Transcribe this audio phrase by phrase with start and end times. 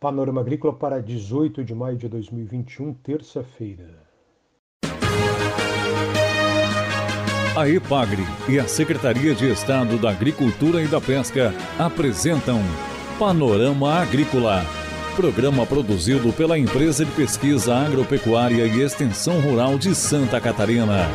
[0.00, 4.06] Panorama Agrícola para 18 de maio de 2021, terça-feira.
[7.56, 12.60] A EPAGRE e a Secretaria de Estado da Agricultura e da Pesca apresentam
[13.18, 14.62] Panorama Agrícola,
[15.16, 21.08] programa produzido pela Empresa de Pesquisa Agropecuária e Extensão Rural de Santa Catarina.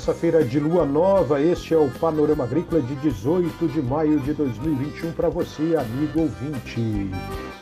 [0.00, 5.12] Terça-feira de lua nova, este é o Panorama Agrícola de 18 de maio de 2021
[5.12, 7.10] para você, amigo ouvinte.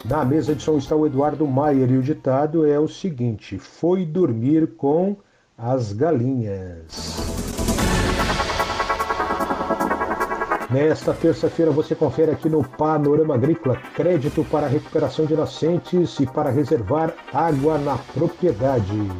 [0.04, 4.06] Na mesa de som está o Eduardo Maier e o ditado é o seguinte: Foi
[4.06, 5.16] dormir com
[5.58, 7.16] as galinhas.
[10.70, 16.50] Nesta terça-feira você confere aqui no Panorama Agrícola crédito para recuperação de nascentes e para
[16.50, 19.10] reservar água na propriedade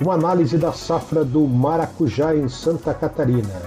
[0.00, 3.62] uma análise da safra do maracujá em Santa Catarina.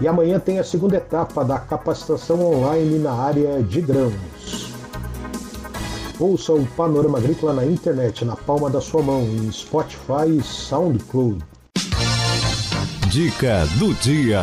[0.00, 4.72] E amanhã tem a segunda etapa da capacitação online na área de grãos.
[6.18, 11.44] Ouça o Panorama Agrícola na internet, na palma da sua mão, em Spotify e SoundCloud.
[13.10, 14.40] Dica do dia.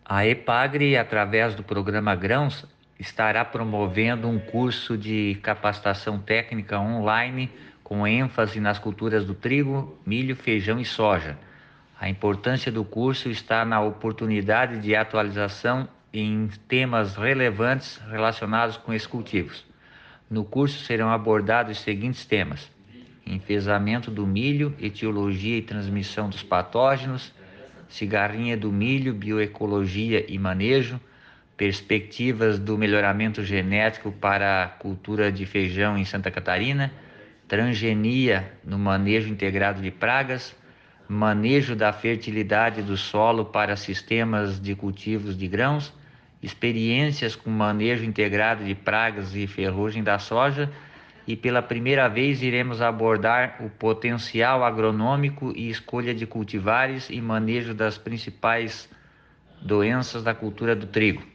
[0.06, 2.66] A EPAGRE, através do programa Grãos,
[3.00, 7.52] estará promovendo um curso de capacitação técnica online
[7.84, 11.38] com ênfase nas culturas do trigo, milho, feijão e soja.
[12.00, 19.08] A importância do curso está na oportunidade de atualização em temas relevantes relacionados com esses
[19.08, 19.66] cultivos.
[20.30, 22.72] No curso serão abordados os seguintes temas:
[23.26, 27.34] enfesamento do milho, etiologia e transmissão dos patógenos,
[27.88, 31.00] cigarrinha do milho, bioecologia e manejo
[31.58, 36.92] perspectivas do melhoramento genético para a cultura de feijão em Santa Catarina,
[37.48, 40.56] transgenia no manejo integrado de pragas,
[41.08, 45.94] manejo da fertilidade do solo para sistemas de cultivos de grãos,
[46.42, 50.70] experiências com manejo integrado de pragas e ferrugem da soja
[51.28, 57.74] e pela primeira vez iremos abordar o potencial agronômico e escolha de cultivares e manejo
[57.74, 58.90] das principais
[59.62, 61.35] doenças da cultura do trigo.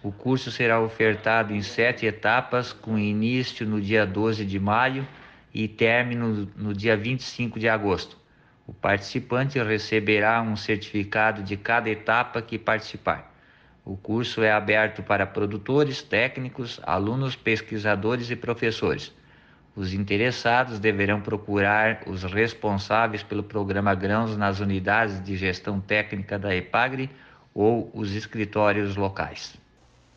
[0.00, 5.06] O curso será ofertado em sete etapas, com início no dia 12 de maio
[5.52, 8.16] e término no dia 25 de agosto.
[8.64, 13.34] O participante receberá um certificado de cada etapa que participar.
[13.84, 19.12] O curso é aberto para produtores, técnicos, alunos, pesquisadores e professores.
[19.74, 26.54] Os interessados deverão procurar os responsáveis pelo programa Grãos nas unidades de gestão técnica da
[26.54, 27.10] EPAGRE
[27.52, 29.58] ou os escritórios locais.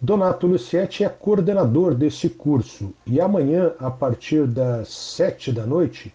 [0.04, 6.12] Donato Lucietti é coordenador desse curso e amanhã, a partir das sete da noite,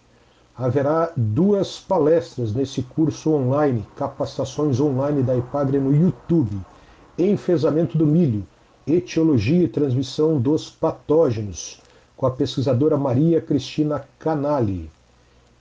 [0.53, 6.59] haverá duas palestras nesse curso online, capacitações online da IPAGRE no YouTube,
[7.17, 8.45] enfesamento do milho,
[8.85, 11.81] etiologia e transmissão dos patógenos,
[12.17, 14.91] com a pesquisadora Maria Cristina Canali.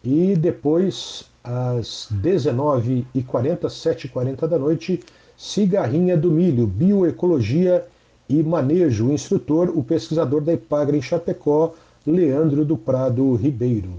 [0.02, 4.99] E depois, às 19h40, 7h40 da noite,
[5.37, 7.95] cigarrinha do milho, bioecologia e
[8.43, 11.75] manejo, o instrutor, o pesquisador da IPAGRE em Chapecó,
[12.06, 13.90] Leandro do Prado Ribeiro.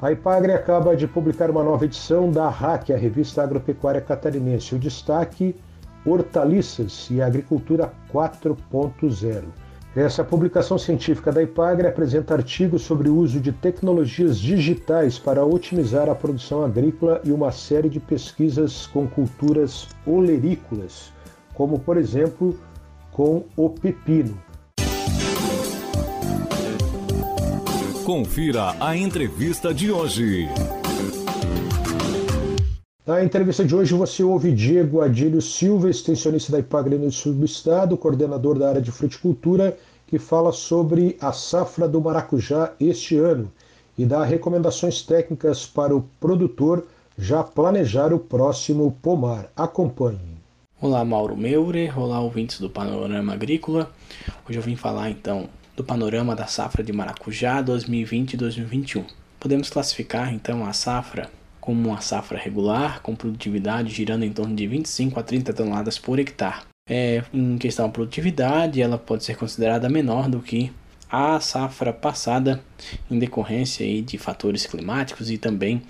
[0.00, 4.76] A IPAGRE acaba de publicar uma nova edição da RAC, a Revista Agropecuária Catarinense.
[4.76, 5.56] O destaque:
[6.06, 9.67] Hortaliças e Agricultura 4.0.
[9.96, 16.08] Essa publicação científica da IPAGRE apresenta artigos sobre o uso de tecnologias digitais para otimizar
[16.08, 21.12] a produção agrícola e uma série de pesquisas com culturas olerícolas,
[21.54, 22.58] como, por exemplo,
[23.10, 24.38] com o pepino.
[28.04, 30.48] Confira a entrevista de hoje.
[33.08, 37.46] Na entrevista de hoje você ouve Diego Adílio Silva, extensionista da Ipagre no sul do
[37.46, 43.50] estado, coordenador da área de fruticultura, que fala sobre a safra do maracujá este ano
[43.96, 49.50] e dá recomendações técnicas para o produtor já planejar o próximo pomar.
[49.56, 50.36] Acompanhe.
[50.78, 53.90] Olá, Mauro Meurer, olá, ouvintes do Panorama Agrícola.
[54.46, 59.06] Hoje eu vim falar então do panorama da safra de maracujá 2020-2021.
[59.40, 61.37] Podemos classificar então a safra
[61.68, 66.18] como uma safra regular, com produtividade girando em torno de 25 a 30 toneladas por
[66.18, 66.62] hectare.
[66.88, 70.72] É, em questão da produtividade, ela pode ser considerada menor do que
[71.10, 72.64] a safra passada,
[73.10, 75.82] em decorrência aí de fatores climáticos e também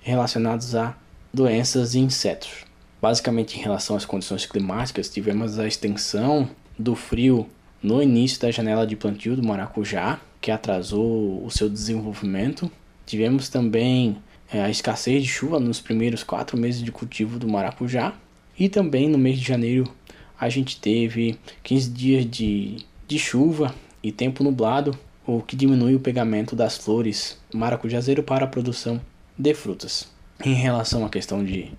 [0.00, 0.96] relacionados a
[1.34, 2.64] doenças e insetos.
[3.02, 6.48] Basicamente, em relação às condições climáticas, tivemos a extensão
[6.78, 7.46] do frio
[7.82, 12.72] no início da janela de plantio do maracujá, que atrasou o seu desenvolvimento.
[13.04, 14.16] Tivemos também
[14.52, 18.14] é, a escassez de chuva nos primeiros quatro meses de cultivo do maracujá.
[18.58, 19.92] E também no mês de janeiro
[20.38, 22.76] a gente teve 15 dias de,
[23.06, 24.96] de chuva e tempo nublado,
[25.26, 29.00] o que diminui o pegamento das flores maracujazeiro para a produção
[29.36, 30.08] de frutas.
[30.44, 31.72] Em relação à questão de,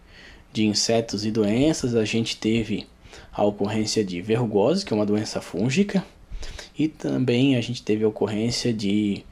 [0.51, 2.87] de insetos e doenças, a gente teve
[3.31, 6.03] a ocorrência de verrugose, que é uma doença fúngica,
[6.77, 9.23] e também a gente teve a ocorrência de,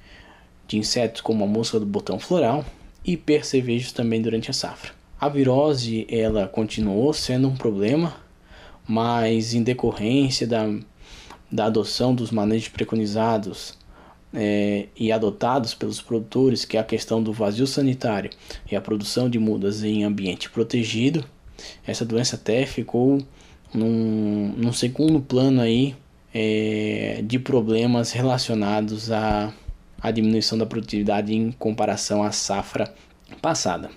[0.67, 2.63] de insetos como a mosca do botão floral,
[3.05, 4.91] e percevejos também durante a safra.
[5.19, 8.15] A virose ela continuou sendo um problema,
[8.87, 10.67] mas em decorrência da,
[11.51, 13.77] da adoção dos manejos preconizados
[14.33, 18.29] é, e adotados pelos produtores, que é a questão do vazio sanitário
[18.69, 21.23] e a produção de mudas em ambiente protegido,
[21.87, 23.19] essa doença até ficou
[23.73, 25.95] num, num segundo plano aí
[26.33, 29.53] é, de problemas relacionados a
[30.01, 32.93] a diminuição da produtividade em comparação à safra
[33.41, 33.89] passada.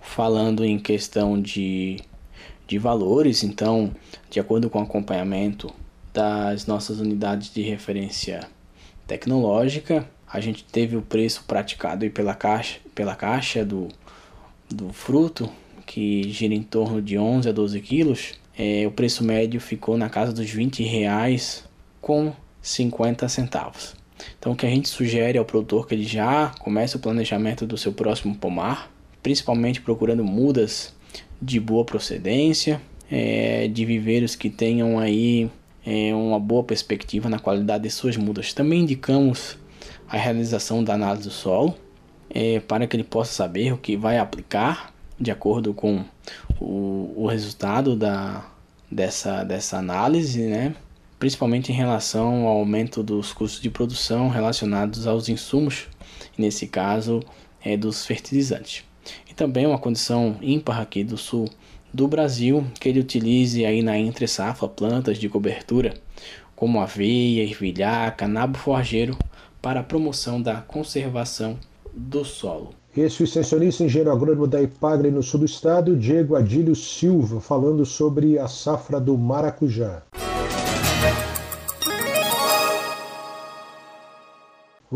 [0.00, 1.98] Falando em questão de,
[2.66, 3.94] de valores, então,
[4.28, 5.72] de acordo com o acompanhamento
[6.12, 8.46] das nossas unidades de referência
[9.06, 13.88] tecnológica, a gente teve o preço praticado pela caixa, pela caixa do,
[14.68, 15.50] do fruto,
[15.86, 20.08] que gira em torno de 11 a 12 quilos, é, o preço médio ficou na
[20.08, 21.64] casa dos 20 reais
[22.00, 23.94] com 50 centavos.
[24.38, 27.76] Então, o que a gente sugere ao produtor que ele já comece o planejamento do
[27.76, 28.90] seu próximo pomar,
[29.22, 30.94] principalmente procurando mudas
[31.40, 32.80] de boa procedência,
[33.10, 35.50] é, de viveiros que tenham aí
[35.84, 38.52] é, uma boa perspectiva na qualidade de suas mudas.
[38.52, 39.58] Também indicamos
[40.08, 41.74] a realização da análise do solo,
[42.30, 46.04] é, para que ele possa saber o que vai aplicar de acordo com
[46.60, 48.44] o, o resultado da,
[48.90, 50.74] dessa, dessa análise, né?
[51.24, 55.88] Principalmente em relação ao aumento dos custos de produção relacionados aos insumos,
[56.36, 57.22] nesse caso
[57.64, 58.84] é dos fertilizantes.
[59.30, 61.48] E também uma condição ímpar aqui do sul
[61.94, 65.94] do Brasil que ele utilize aí na entre safra plantas de cobertura
[66.54, 69.16] como aveia, ervilhar, nabo forrageiro
[69.62, 71.56] para a promoção da conservação
[71.90, 72.74] do solo.
[72.94, 77.40] Esse é o extensionista engenheiro agrônomo da Ipagre no sul do estado, Diego Adílio Silva,
[77.40, 80.02] falando sobre a safra do maracujá.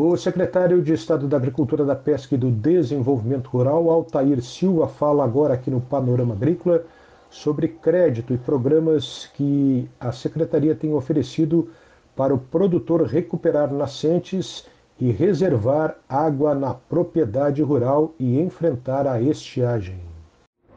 [0.01, 5.25] O secretário de Estado da Agricultura, da Pesca e do Desenvolvimento Rural, Altair Silva, fala
[5.25, 6.85] agora aqui no Panorama Agrícola
[7.29, 11.69] sobre crédito e programas que a secretaria tem oferecido
[12.15, 14.67] para o produtor recuperar nascentes
[15.01, 19.99] e reservar água na propriedade rural e enfrentar a estiagem.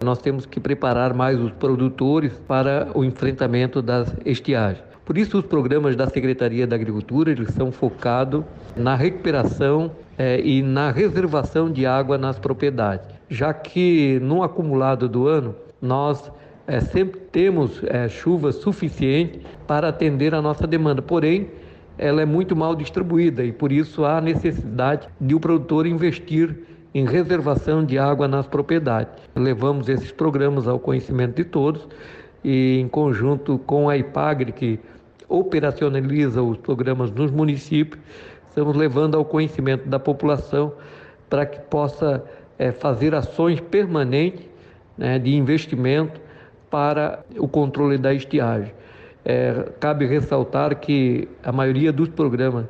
[0.03, 4.90] Nós temos que preparar mais os produtores para o enfrentamento das estiagens.
[5.05, 8.43] Por isso, os programas da Secretaria da Agricultura eles são focados
[8.75, 15.27] na recuperação é, e na reservação de água nas propriedades, já que no acumulado do
[15.27, 16.31] ano nós
[16.67, 21.49] é, sempre temos é, chuva suficiente para atender a nossa demanda, porém
[21.97, 26.55] ela é muito mal distribuída e por isso há necessidade de o produtor investir
[26.93, 29.13] em reservação de água nas propriedades.
[29.35, 31.87] Levamos esses programas ao conhecimento de todos
[32.43, 34.79] e em conjunto com a IPAGRE, que
[35.27, 38.01] operacionaliza os programas nos municípios,
[38.47, 40.73] estamos levando ao conhecimento da população
[41.29, 42.23] para que possa
[42.59, 44.45] é, fazer ações permanentes
[44.97, 46.19] né, de investimento
[46.69, 48.73] para o controle da estiagem.
[49.23, 52.65] É, cabe ressaltar que a maioria dos programas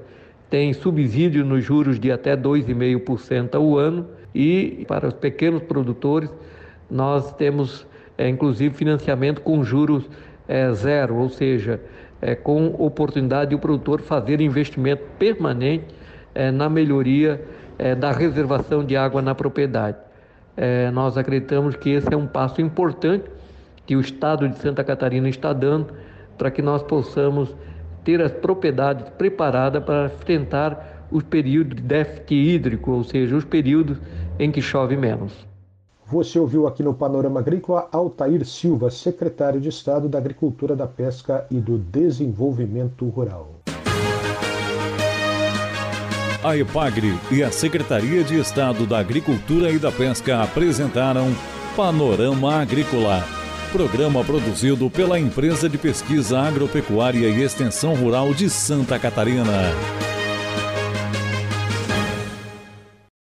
[0.50, 6.30] tem subsídio nos juros de até 2,5% ao ano e para os pequenos produtores
[6.90, 7.88] nós temos
[8.22, 10.08] é, inclusive financiamento com juros
[10.48, 11.82] é, zero, ou seja,
[12.22, 15.86] é, com oportunidade de o produtor fazer investimento permanente
[16.36, 17.44] é, na melhoria
[17.80, 19.98] é, da reservação de água na propriedade.
[20.56, 23.26] É, nós acreditamos que esse é um passo importante
[23.88, 25.92] que o Estado de Santa Catarina está dando
[26.38, 27.56] para que nós possamos
[28.04, 33.98] ter as propriedades preparadas para enfrentar os períodos de déficit hídrico, ou seja, os períodos
[34.38, 35.51] em que chove menos.
[36.12, 41.48] Você ouviu aqui no Panorama Agrícola Altair Silva, secretário de Estado da Agricultura, da Pesca
[41.50, 43.62] e do Desenvolvimento Rural.
[46.44, 51.28] A EPAGRE e a Secretaria de Estado da Agricultura e da Pesca apresentaram
[51.78, 53.24] Panorama Agrícola,
[53.72, 59.72] programa produzido pela Empresa de Pesquisa Agropecuária e Extensão Rural de Santa Catarina.